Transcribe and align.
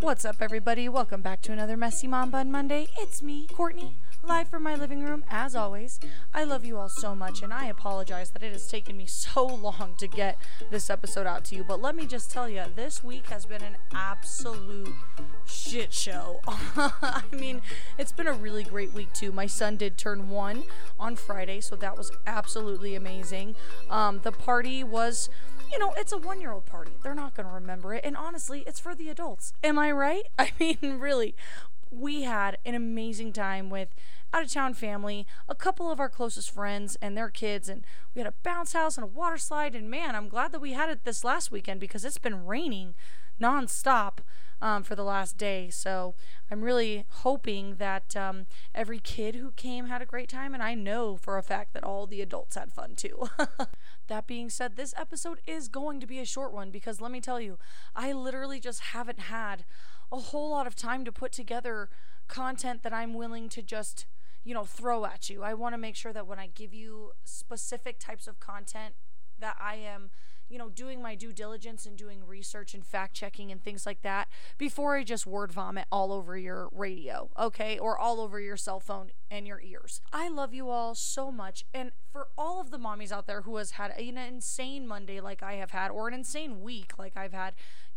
What's 0.00 0.24
up, 0.24 0.36
everybody? 0.40 0.88
Welcome 0.88 1.20
back 1.20 1.42
to 1.42 1.52
another 1.52 1.76
Messy 1.76 2.06
Mom 2.06 2.30
Bun 2.30 2.50
Monday. 2.50 2.86
It's 2.98 3.22
me, 3.22 3.46
Courtney, 3.52 3.96
live 4.22 4.48
from 4.48 4.62
my 4.62 4.74
living 4.74 5.02
room, 5.02 5.24
as 5.30 5.54
always. 5.54 5.98
I 6.34 6.44
love 6.44 6.64
you 6.64 6.78
all 6.78 6.88
so 6.88 7.14
much, 7.14 7.42
and 7.42 7.52
I 7.52 7.66
apologize 7.66 8.30
that 8.30 8.42
it 8.42 8.52
has 8.52 8.68
taken 8.68 8.96
me 8.96 9.06
so 9.06 9.46
long 9.46 9.94
to 9.98 10.06
get 10.06 10.38
this 10.70 10.90
episode 10.90 11.26
out 11.26 11.44
to 11.46 11.56
you. 11.56 11.64
But 11.64 11.80
let 11.80 11.94
me 11.94 12.06
just 12.06 12.30
tell 12.30 12.48
you, 12.48 12.64
this 12.74 13.02
week 13.02 13.26
has 13.28 13.46
been 13.46 13.62
an 13.62 13.76
absolute 13.94 14.94
shit 15.46 15.92
show. 15.92 16.40
I 16.46 17.22
mean, 17.32 17.62
it's 17.98 18.12
been 18.12 18.26
a 18.26 18.32
really 18.32 18.64
great 18.64 18.92
week, 18.92 19.12
too. 19.12 19.32
My 19.32 19.46
son 19.46 19.76
did 19.76 19.96
turn 19.96 20.28
one 20.28 20.64
on 20.98 21.16
Friday, 21.16 21.60
so 21.60 21.76
that 21.76 21.96
was 21.96 22.12
absolutely 22.26 22.94
amazing. 22.94 23.56
Um, 23.88 24.20
the 24.22 24.32
party 24.32 24.84
was 24.84 25.28
you 25.72 25.78
know, 25.78 25.94
it's 25.96 26.10
a 26.10 26.18
one 26.18 26.40
year 26.40 26.52
old 26.52 26.66
party. 26.66 26.90
They're 27.02 27.14
not 27.14 27.34
going 27.34 27.46
to 27.46 27.52
remember 27.52 27.94
it. 27.94 28.04
And 28.04 28.16
honestly, 28.16 28.64
it's 28.66 28.80
for 28.80 28.94
the 28.94 29.08
adults. 29.08 29.52
Am 29.62 29.78
I 29.78 29.92
right? 29.92 30.24
I 30.38 30.50
mean, 30.58 30.78
really, 30.98 31.36
we 31.90 32.22
had 32.22 32.58
an 32.64 32.74
amazing 32.74 33.32
time 33.32 33.70
with 33.70 33.94
out 34.32 34.44
of 34.44 34.52
town 34.52 34.74
family, 34.74 35.26
a 35.48 35.54
couple 35.54 35.90
of 35.90 35.98
our 35.98 36.08
closest 36.08 36.50
friends 36.50 36.96
and 37.02 37.16
their 37.16 37.30
kids, 37.30 37.68
and 37.68 37.84
we 38.14 38.20
had 38.20 38.28
a 38.28 38.34
bounce 38.42 38.72
house 38.72 38.96
and 38.96 39.04
a 39.04 39.08
water 39.08 39.38
slide. 39.38 39.74
And 39.74 39.90
man, 39.90 40.14
I'm 40.14 40.28
glad 40.28 40.52
that 40.52 40.60
we 40.60 40.72
had 40.72 40.88
it 40.88 41.04
this 41.04 41.24
last 41.24 41.50
weekend 41.50 41.80
because 41.80 42.04
it's 42.04 42.18
been 42.18 42.46
raining 42.46 42.94
nonstop 43.40 44.18
um, 44.62 44.82
for 44.82 44.94
the 44.94 45.04
last 45.04 45.36
day. 45.36 45.70
So 45.70 46.14
I'm 46.50 46.62
really 46.62 47.04
hoping 47.08 47.76
that 47.76 48.16
um, 48.16 48.46
every 48.74 48.98
kid 48.98 49.36
who 49.36 49.52
came 49.52 49.86
had 49.86 50.02
a 50.02 50.06
great 50.06 50.28
time, 50.28 50.54
and 50.54 50.62
I 50.62 50.74
know 50.74 51.16
for 51.16 51.38
a 51.38 51.42
fact 51.42 51.72
that 51.72 51.84
all 51.84 52.06
the 52.06 52.20
adults 52.20 52.56
had 52.56 52.72
fun 52.72 52.94
too. 52.94 53.28
that 54.08 54.26
being 54.26 54.50
said, 54.50 54.76
this 54.76 54.94
episode 54.96 55.40
is 55.46 55.68
going 55.68 56.00
to 56.00 56.06
be 56.06 56.18
a 56.18 56.24
short 56.24 56.52
one 56.52 56.70
because 56.70 57.00
let 57.00 57.10
me 57.10 57.20
tell 57.20 57.40
you, 57.40 57.58
I 57.94 58.12
literally 58.12 58.60
just 58.60 58.80
haven't 58.80 59.20
had 59.20 59.64
a 60.12 60.16
whole 60.16 60.50
lot 60.50 60.66
of 60.66 60.74
time 60.74 61.04
to 61.04 61.12
put 61.12 61.32
together 61.32 61.88
content 62.28 62.82
that 62.82 62.92
I'm 62.92 63.14
willing 63.14 63.48
to 63.48 63.62
just 63.62 64.06
you 64.44 64.54
know 64.54 64.64
throw 64.64 65.04
at 65.04 65.28
you. 65.28 65.42
I 65.42 65.54
want 65.54 65.74
to 65.74 65.78
make 65.78 65.96
sure 65.96 66.12
that 66.12 66.26
when 66.26 66.38
I 66.38 66.46
give 66.46 66.72
you 66.72 67.12
specific 67.24 67.98
types 67.98 68.26
of 68.26 68.40
content 68.40 68.94
that 69.38 69.56
I 69.60 69.76
am 69.76 70.10
you 70.50 70.58
know, 70.58 70.68
doing 70.68 71.00
my 71.00 71.14
due 71.14 71.32
diligence 71.32 71.86
and 71.86 71.96
doing 71.96 72.26
research 72.26 72.74
and 72.74 72.84
fact 72.84 73.14
checking 73.14 73.50
and 73.50 73.62
things 73.62 73.86
like 73.86 74.02
that 74.02 74.28
before 74.58 74.96
I 74.96 75.04
just 75.04 75.26
word 75.26 75.52
vomit 75.52 75.86
all 75.90 76.12
over 76.12 76.36
your 76.36 76.68
radio, 76.72 77.30
okay? 77.38 77.78
Or 77.78 77.96
all 77.96 78.20
over 78.20 78.40
your 78.40 78.56
cell 78.56 78.80
phone 78.80 79.12
and 79.30 79.46
your 79.46 79.60
ears. 79.60 80.00
I 80.12 80.28
love 80.28 80.52
you 80.52 80.68
all 80.68 80.94
so 80.94 81.30
much. 81.30 81.64
And 81.72 81.92
for 82.12 82.28
all 82.36 82.60
of 82.60 82.70
the 82.70 82.78
mommies 82.78 83.12
out 83.12 83.26
there 83.26 83.42
who 83.42 83.56
has 83.56 83.72
had 83.72 83.92
an 83.92 84.18
insane 84.18 84.86
Monday 84.86 85.20
like 85.20 85.42
I 85.42 85.54
have 85.54 85.70
had, 85.70 85.90
or 85.90 86.08
an 86.08 86.14
insane 86.14 86.60
week 86.60 86.98
like 86.98 87.16
I've 87.16 87.32
had, 87.32 87.54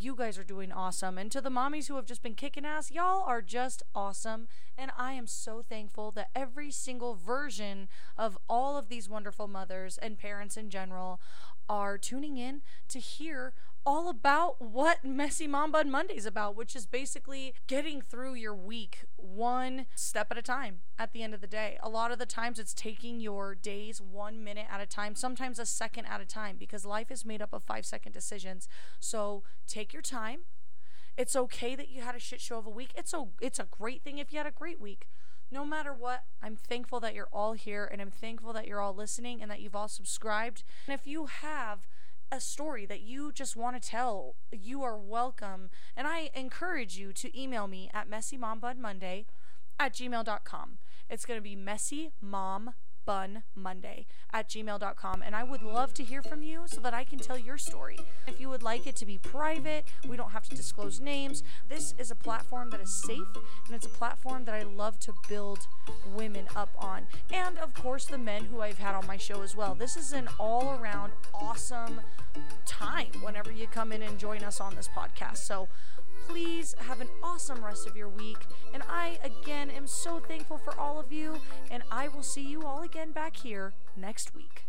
you 0.00 0.14
guys 0.14 0.38
are 0.38 0.44
doing 0.44 0.70
awesome. 0.70 1.18
And 1.18 1.32
to 1.32 1.40
the 1.40 1.50
mommies 1.50 1.88
who 1.88 1.96
have 1.96 2.04
just 2.04 2.22
been 2.22 2.34
kicking 2.34 2.64
ass, 2.64 2.90
y'all 2.90 3.24
are 3.24 3.42
just 3.42 3.82
awesome. 3.94 4.46
And 4.76 4.90
I 4.96 5.14
am 5.14 5.26
so 5.26 5.64
thankful 5.66 6.10
that 6.12 6.28
every 6.34 6.70
single 6.70 7.14
version 7.14 7.88
of 8.16 8.38
all 8.48 8.76
of 8.76 8.88
these 8.88 9.08
wonderful 9.08 9.48
mothers 9.48 9.98
and 9.98 10.18
parents 10.18 10.56
in 10.56 10.70
general 10.70 11.20
are 11.68 11.98
tuning 11.98 12.35
in 12.36 12.62
to 12.88 12.98
hear 12.98 13.52
all 13.86 14.08
about 14.08 14.60
what 14.60 15.04
Messy 15.04 15.46
Mom 15.46 15.70
Bun 15.70 15.90
Monday 15.90 16.16
is 16.16 16.26
about, 16.26 16.56
which 16.56 16.74
is 16.74 16.86
basically 16.86 17.54
getting 17.68 18.00
through 18.02 18.34
your 18.34 18.54
week 18.54 19.04
one 19.16 19.86
step 19.94 20.26
at 20.32 20.36
a 20.36 20.42
time 20.42 20.80
at 20.98 21.12
the 21.12 21.22
end 21.22 21.34
of 21.34 21.40
the 21.40 21.46
day. 21.46 21.78
A 21.80 21.88
lot 21.88 22.10
of 22.10 22.18
the 22.18 22.26
times 22.26 22.58
it's 22.58 22.74
taking 22.74 23.20
your 23.20 23.54
days 23.54 24.00
one 24.00 24.42
minute 24.42 24.66
at 24.68 24.80
a 24.80 24.86
time, 24.86 25.14
sometimes 25.14 25.60
a 25.60 25.66
second 25.66 26.06
at 26.06 26.20
a 26.20 26.26
time, 26.26 26.56
because 26.58 26.84
life 26.84 27.12
is 27.12 27.24
made 27.24 27.40
up 27.40 27.52
of 27.52 27.62
five 27.62 27.86
second 27.86 28.12
decisions. 28.12 28.68
So 28.98 29.44
take 29.68 29.92
your 29.92 30.02
time. 30.02 30.40
It's 31.16 31.36
okay 31.36 31.76
that 31.76 31.88
you 31.88 32.02
had 32.02 32.16
a 32.16 32.20
shit 32.20 32.40
show 32.40 32.58
of 32.58 32.66
a 32.66 32.70
week. 32.70 32.90
It's 32.96 33.14
a 33.14 33.26
it's 33.40 33.60
a 33.60 33.68
great 33.70 34.02
thing 34.02 34.18
if 34.18 34.32
you 34.32 34.38
had 34.38 34.46
a 34.46 34.50
great 34.50 34.80
week 34.80 35.06
no 35.50 35.64
matter 35.64 35.92
what, 35.92 36.24
I'm 36.42 36.56
thankful 36.56 37.00
that 37.00 37.14
you're 37.14 37.28
all 37.32 37.52
here 37.52 37.88
and 37.90 38.00
I'm 38.02 38.10
thankful 38.10 38.52
that 38.52 38.66
you're 38.66 38.80
all 38.80 38.94
listening 38.94 39.40
and 39.40 39.50
that 39.50 39.60
you've 39.60 39.76
all 39.76 39.88
subscribed. 39.88 40.64
And 40.86 40.98
if 40.98 41.06
you 41.06 41.26
have 41.26 41.86
a 42.30 42.40
story 42.40 42.86
that 42.86 43.02
you 43.02 43.32
just 43.32 43.56
want 43.56 43.80
to 43.80 43.88
tell, 43.88 44.36
you 44.52 44.82
are 44.82 44.98
welcome. 44.98 45.70
And 45.96 46.06
I 46.06 46.30
encourage 46.34 46.96
you 46.96 47.12
to 47.12 47.40
email 47.40 47.66
me 47.68 47.90
at 47.94 48.10
messymombunmonday 48.10 49.26
at 49.78 49.92
gmail.com. 49.94 50.78
It's 51.08 51.24
going 51.24 51.38
to 51.38 51.42
be 51.42 51.56
messymom 51.56 52.74
bun 53.06 53.44
monday 53.54 54.04
at 54.32 54.48
gmail.com 54.50 55.22
and 55.24 55.34
i 55.36 55.44
would 55.44 55.62
love 55.62 55.94
to 55.94 56.02
hear 56.02 56.22
from 56.22 56.42
you 56.42 56.64
so 56.66 56.80
that 56.80 56.92
i 56.92 57.04
can 57.04 57.18
tell 57.18 57.38
your 57.38 57.56
story. 57.56 57.96
If 58.26 58.40
you 58.40 58.48
would 58.48 58.64
like 58.64 58.86
it 58.86 58.96
to 58.96 59.06
be 59.06 59.16
private 59.16 59.84
we 60.08 60.16
don't 60.16 60.32
have 60.32 60.48
to 60.48 60.56
disclose 60.56 61.00
names. 61.00 61.44
This 61.68 61.94
is 61.98 62.10
a 62.10 62.16
platform 62.16 62.70
that 62.70 62.80
is 62.80 62.92
safe 62.92 63.36
and 63.66 63.74
it's 63.76 63.86
a 63.86 63.90
platform 63.90 64.44
that 64.44 64.54
i 64.54 64.62
love 64.62 64.98
to 65.00 65.12
build 65.28 65.68
women 66.14 66.48
up 66.56 66.70
on. 66.78 67.06
And 67.32 67.56
of 67.58 67.72
course 67.74 68.06
the 68.06 68.18
men 68.18 68.46
who 68.46 68.60
i've 68.60 68.78
had 68.78 68.96
on 68.96 69.06
my 69.06 69.16
show 69.16 69.42
as 69.42 69.54
well. 69.54 69.76
This 69.76 69.96
is 69.96 70.12
an 70.12 70.28
all 70.40 70.76
around 70.80 71.12
awesome 71.66 72.00
time 72.64 73.08
whenever 73.22 73.50
you 73.50 73.66
come 73.66 73.90
in 73.90 74.02
and 74.02 74.18
join 74.18 74.44
us 74.44 74.60
on 74.60 74.72
this 74.76 74.88
podcast 74.96 75.38
so 75.38 75.66
please 76.28 76.76
have 76.78 77.00
an 77.00 77.08
awesome 77.24 77.64
rest 77.64 77.86
of 77.86 77.96
your 77.96 78.08
week. 78.08 78.38
And 78.74 78.82
I, 78.88 79.18
again, 79.22 79.70
am 79.70 79.86
so 79.86 80.18
thankful 80.18 80.58
for 80.58 80.78
all 80.78 80.98
of 80.98 81.12
you. 81.12 81.36
And 81.70 81.82
I 81.90 82.08
will 82.08 82.22
see 82.22 82.42
you 82.42 82.64
all 82.64 82.82
again 82.82 83.12
back 83.12 83.36
here 83.36 83.72
next 83.96 84.34
week. 84.34 84.64